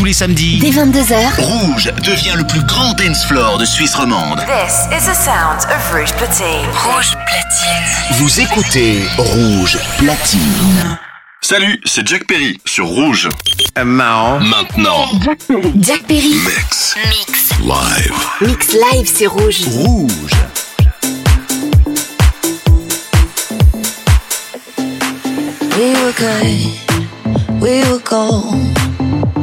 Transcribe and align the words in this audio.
tous 0.00 0.06
les 0.06 0.12
samedis. 0.14 0.58
Dès 0.60 0.70
22h. 0.70 1.40
Rouge 1.40 1.92
devient 2.02 2.32
le 2.34 2.44
plus 2.46 2.62
grand 2.64 2.94
dance 2.94 3.22
floor 3.26 3.58
de 3.58 3.66
Suisse 3.66 3.94
romande. 3.94 4.38
This 4.46 4.86
is 4.98 5.04
the 5.04 5.14
sound 5.14 5.58
of 5.70 5.92
Rouge 5.92 6.10
Platine. 6.14 6.66
Rouge 6.72 7.12
Platine. 7.26 8.16
Vous 8.18 8.40
écoutez 8.40 9.02
Rouge 9.18 9.78
Platine. 9.98 10.98
Salut, 11.42 11.78
c'est 11.84 12.06
Jack 12.08 12.26
Perry 12.26 12.58
sur 12.64 12.86
Rouge. 12.86 13.28
Marrant. 13.84 14.40
Maintenant, 14.40 15.06
Jack 15.82 16.04
Perry. 16.04 16.34
Mix 16.46 16.96
Mix. 17.04 17.50
Live. 17.60 18.14
Mix 18.40 18.72
live, 18.72 19.06
c'est 19.14 19.26
rouge. 19.26 19.60
Rouge. 19.66 20.30
We 25.76 25.94
were 25.94 26.12
good, 26.16 27.60
we 27.60 27.82
were 27.90 28.00
gold. 28.02 28.89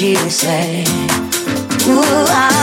you 0.00 0.14
say. 0.30 0.84
Ooh, 1.88 2.02
I 2.02 2.57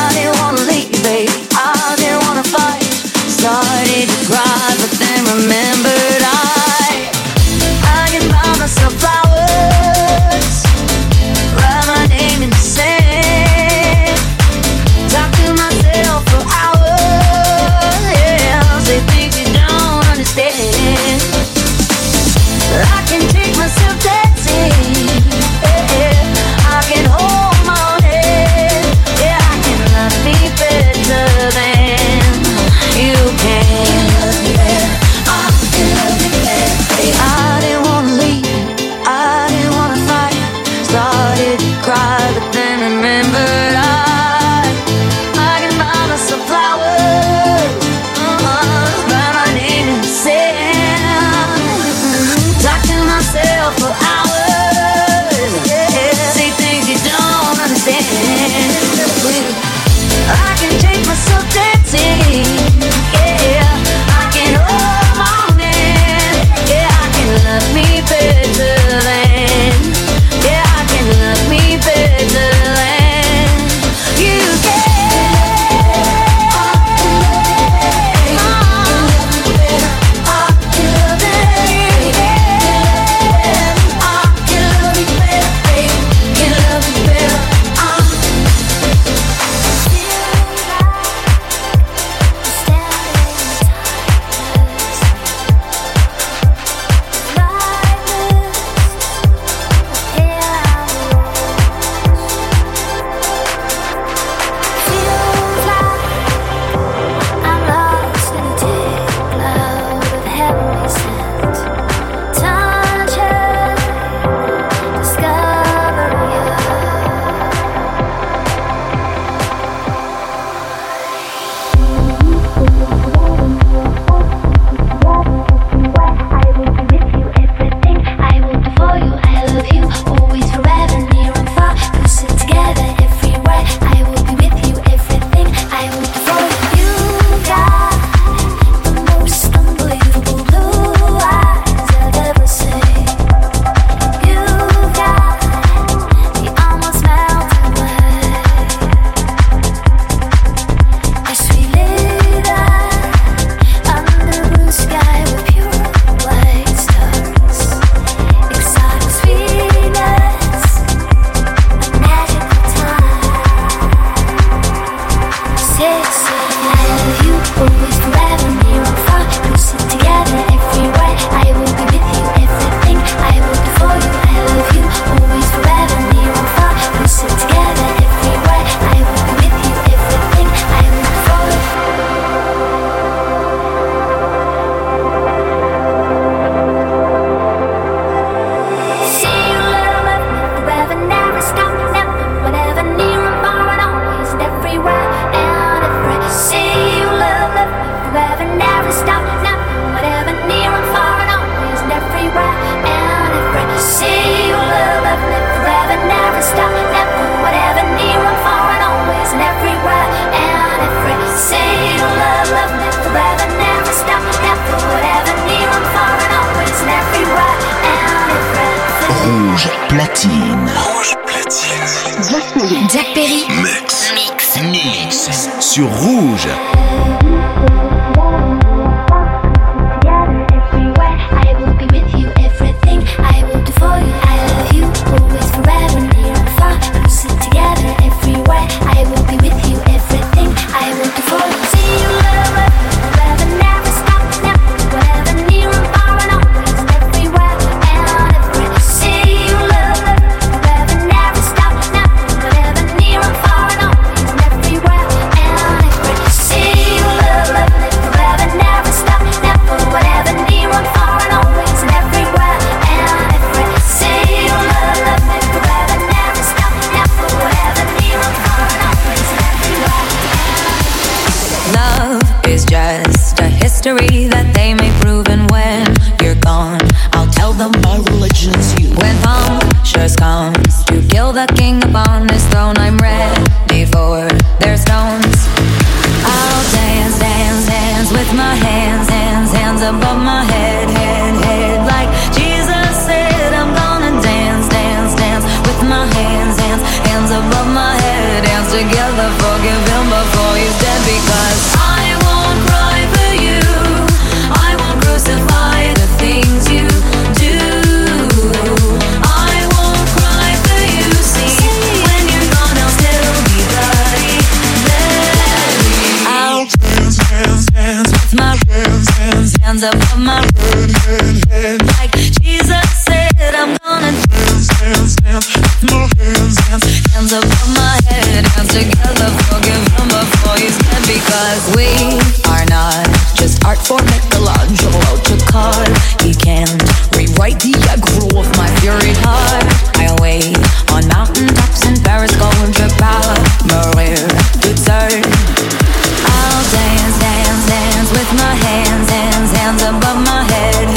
above 349.87 350.17
my 350.25 350.43
head. 350.51 350.94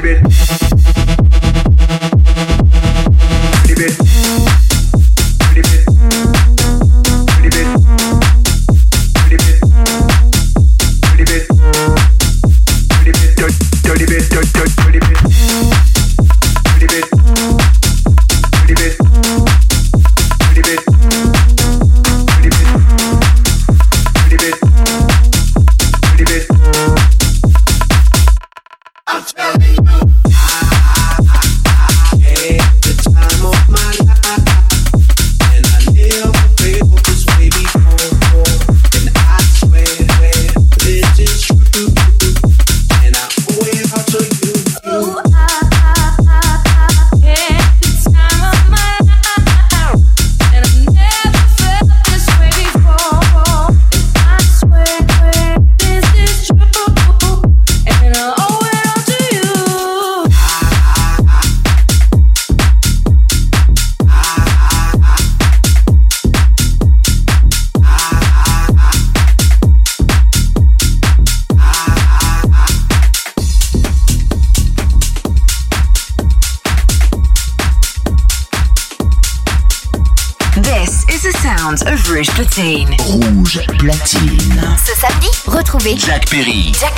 the 0.00 0.20
bed. 0.20 0.45
série. 86.36 86.70
Jack 86.74 86.95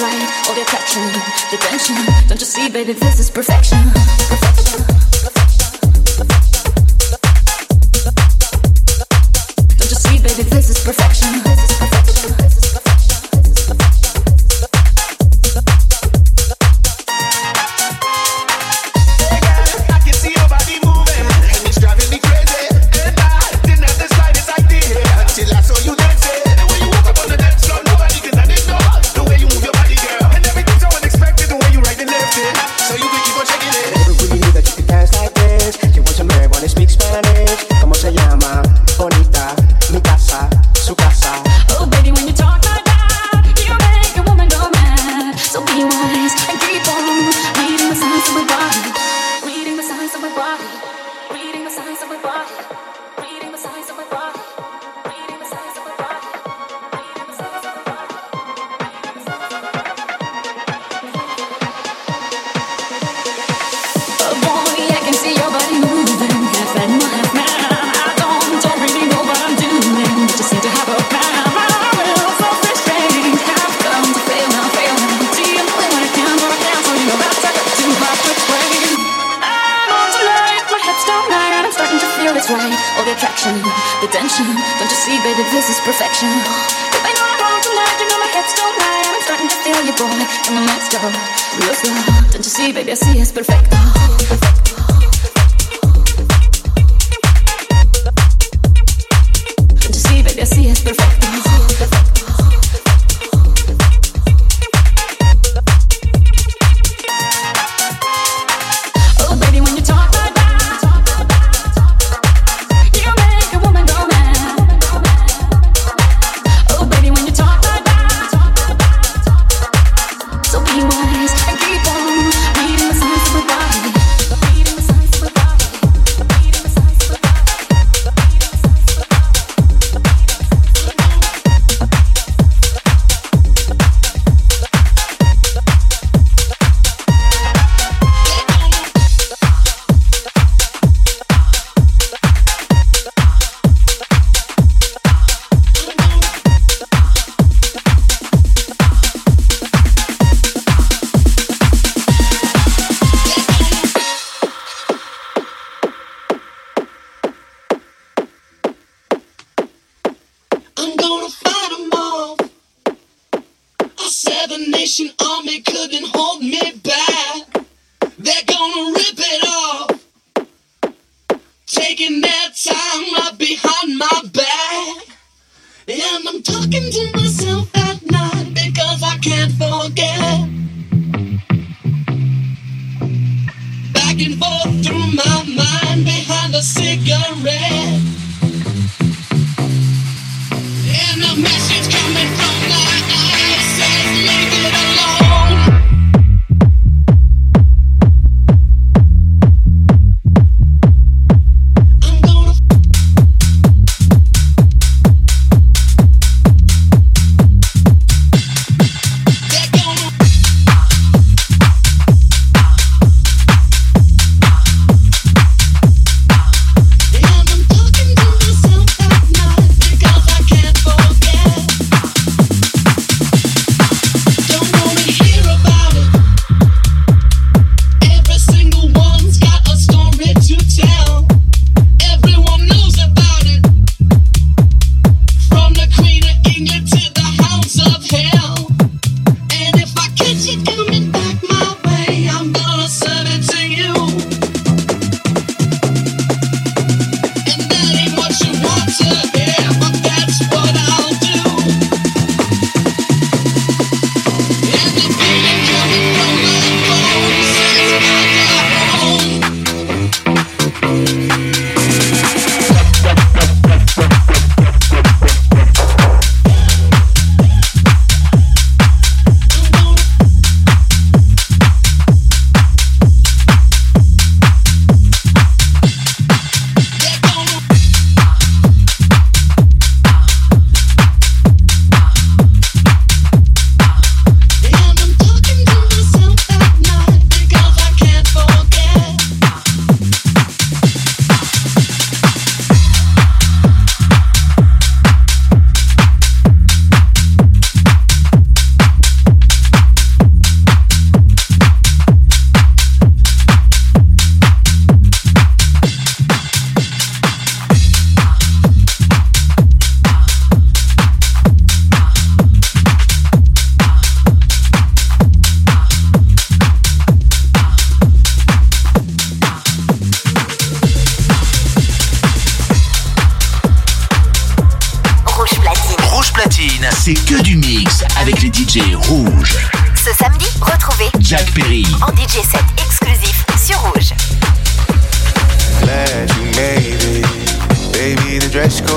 right, 0.00 0.48
all 0.48 0.54
the 0.54 0.62
attraction, 0.62 1.02
the 1.50 1.58
tension. 1.58 1.96
Don't 2.28 2.40
you 2.40 2.46
see, 2.46 2.68
baby, 2.68 2.92
this 2.92 3.20
is 3.20 3.30
perfection, 3.30 3.78
perfection. 4.28 4.93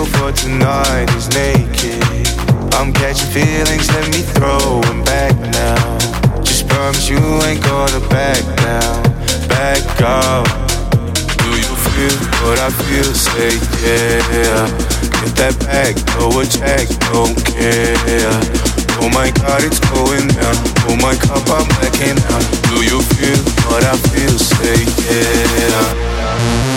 For 0.08 0.32
tonight 0.32 1.10
is 1.16 1.28
naked. 1.34 2.04
I'm 2.76 2.94
catching 2.94 3.30
feelings, 3.32 3.88
let 3.92 4.08
me 4.12 4.22
throw 4.22 4.82
them 4.82 5.04
back 5.04 5.36
now. 5.52 5.98
Just 6.44 6.68
promise 6.68 7.10
you 7.10 7.18
ain't 7.44 7.64
gonna 7.64 8.00
back 8.10 8.42
down, 8.58 9.04
back 9.48 9.84
up. 10.02 10.46
Do 11.42 11.50
you 11.56 11.74
feel 11.92 12.18
what 12.46 12.60
I 12.60 12.70
feel? 12.70 13.12
Say 13.14 13.58
yeah. 13.84 14.68
Get 15.22 15.34
that 15.42 15.56
back, 15.66 15.96
throw 16.14 16.30
a 16.40 16.46
check, 16.46 16.88
don't 17.12 17.38
care. 17.44 17.98
Oh 19.02 19.10
my 19.10 19.32
god, 19.32 19.64
it's 19.64 19.80
going 19.92 20.28
down. 20.28 20.56
Oh 20.90 20.98
my 21.02 21.16
cup, 21.16 21.48
I'm 21.50 21.68
blacking 21.80 22.18
out. 22.34 22.46
Do 22.70 22.84
you 22.86 23.02
feel 23.18 23.42
what 23.70 23.84
I 23.84 23.98
feel? 23.98 24.38
Say 24.38 24.86
yeah. 25.10 26.77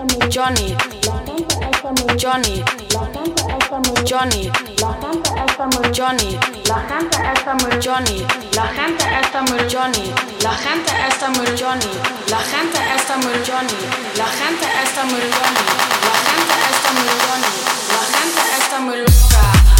Johnny, 0.00 0.16
Johnny, 0.30 0.72
Johnny, 1.02 1.44
Johnny, 2.16 2.64
la 2.90 3.04
gente 3.12 3.44
está 3.60 3.76
muy 3.76 4.00
Johnny, 4.08 4.48
la 4.80 4.96
gente 5.04 5.28
está 5.44 5.68
muy 7.52 7.68
Johnny, 7.84 8.24
la 8.56 8.64
gente 8.68 9.04
está 9.20 9.42
muy 9.42 9.60
Johnny, 9.68 10.10
la 10.40 10.56
gente 10.56 10.90
está 11.06 11.28
muy 11.28 11.44
Johnny, 11.58 11.92
la 12.30 12.38
gente 12.38 12.78
está 12.96 13.18
muy 13.18 13.34
Johnny, 13.44 13.76
la 14.16 14.24
gente 14.30 14.66
está 14.80 15.04
muy 15.04 15.20
Johnny, 17.10 17.52
la 17.90 18.00
gente 18.16 18.42
está 18.58 18.76
muy 18.80 18.96
loca. 18.96 19.79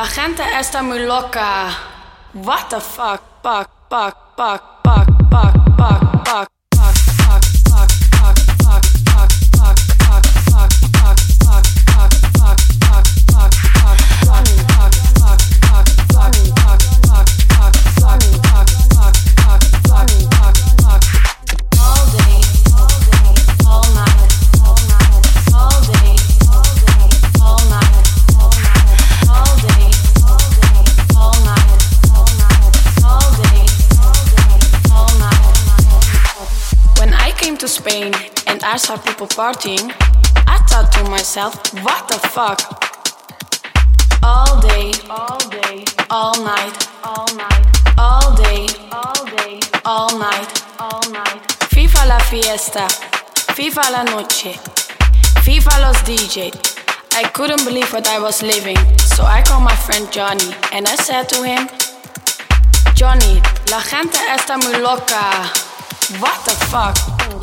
La 0.00 0.06
gente 0.06 0.42
está 0.58 0.82
muy 0.82 1.00
loca. 1.00 1.68
What 2.32 2.70
the 2.70 2.80
fuck? 2.80 3.20
Fuck, 3.42 3.68
fuck, 3.90 4.16
fuck, 4.36 4.69
and 38.62 38.72
I 38.74 38.76
saw 38.76 38.96
people 38.96 39.26
partying, 39.26 39.90
I 40.46 40.58
thought 40.68 40.92
to 40.92 41.10
myself, 41.10 41.54
what 41.82 42.08
the 42.08 42.18
fuck? 42.28 42.60
All 44.22 44.60
day, 44.60 44.92
all 45.08 45.38
day, 45.48 45.84
all 46.10 46.34
night, 46.44 46.76
all 47.02 47.26
night, 47.36 47.64
all 47.96 48.36
day, 48.36 48.66
all 48.92 49.24
day, 49.36 49.60
all 49.84 50.18
night, 50.18 50.64
all 50.78 51.10
night. 51.10 51.40
Viva 51.72 52.04
la 52.06 52.18
fiesta, 52.18 52.86
viva 53.56 53.82
la 53.90 54.02
noche, 54.04 54.58
viva 55.42 55.80
los 55.80 55.96
DJ. 56.02 56.52
I 57.14 57.24
couldn't 57.32 57.64
believe 57.64 57.90
what 57.92 58.06
I 58.08 58.18
was 58.18 58.42
living, 58.42 58.78
so 58.98 59.24
I 59.24 59.42
called 59.42 59.64
my 59.64 59.76
friend 59.76 60.10
Johnny 60.12 60.52
and 60.72 60.86
I 60.86 60.96
said 60.96 61.28
to 61.30 61.42
him, 61.42 61.68
Johnny, 62.94 63.40
la 63.70 63.80
gente 63.80 64.18
está 64.36 64.58
muy 64.58 64.78
loca. 64.80 65.69
What 66.18 66.44
the 66.44 66.50
fuck? 66.66 66.96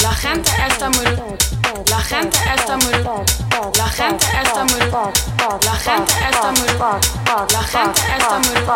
La 0.03 0.11
gente 0.11 0.51
está 0.67 0.89
muy 0.89 1.05
La 1.05 1.99
gente 1.99 2.37
está 2.53 2.75
muy 2.75 2.91
La 2.91 3.87
gente 3.87 4.27
está 4.43 4.65
muy 4.65 4.79
La 4.79 5.75
gente 5.77 6.11
está 6.27 6.51
muy 6.51 6.67
La 6.67 7.63
gente 7.63 8.01
está 8.17 8.39
muy 8.39 8.57
La 8.57 8.73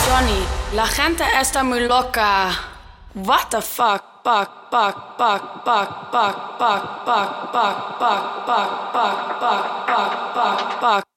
Johnny, 0.09 0.41
la 0.75 0.87
gente 0.87 1.25
está 1.41 1.65
muy 1.65 1.81
loca. 1.87 2.76
What 3.17 3.51
the 3.51 3.63
fuck? 3.63 4.23
Fuck, 4.23 4.71
fuck, 4.71 5.17
fuck, 5.17 5.65
fuck, 5.65 6.13
fuck, 6.13 6.59
fuck, 6.59 7.07
fuck, 7.07 7.51
fuck, 7.51 7.99
fuck, 7.99 8.47
fuck, 8.47 8.93
fuck, 8.93 9.41
fuck, 9.41 10.35
fuck, 10.35 10.81
fuck. 10.81 11.16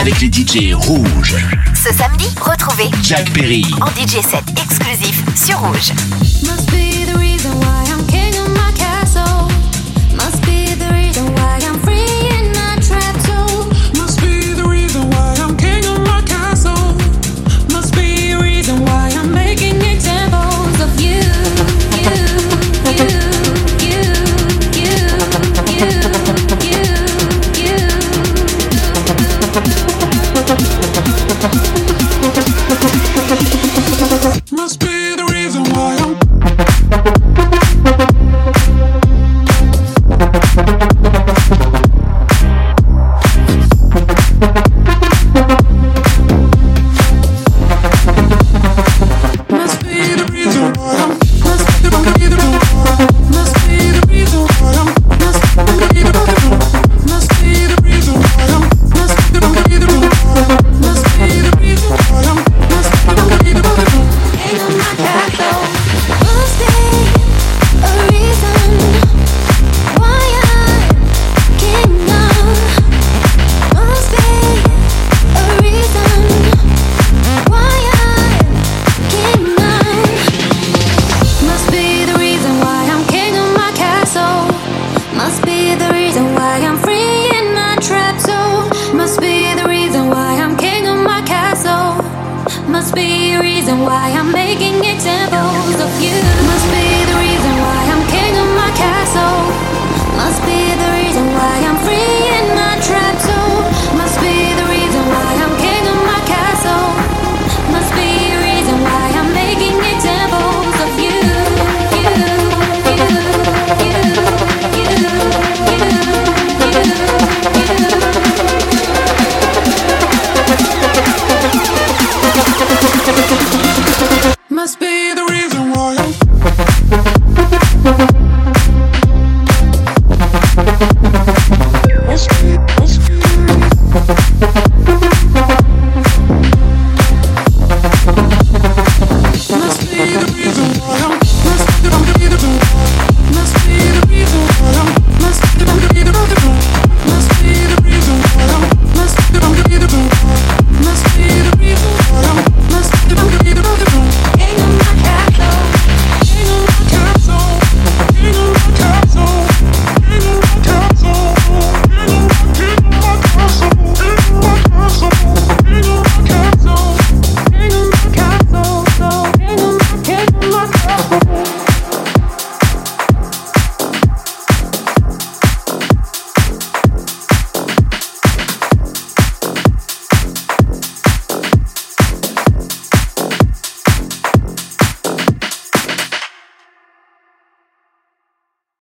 avec 0.00 0.20
les 0.20 0.28
DJ 0.28 0.72
rouges. 0.72 1.36
Ce 1.74 1.92
samedi, 1.92 2.26
retrouvez 2.40 2.90
Jack 3.02 3.30
Perry 3.32 3.66
en 3.82 3.88
DJ 3.88 4.22
set 4.22 4.44
exclusif 4.58 5.22
sur 5.36 5.58
Rouge. 5.58 5.92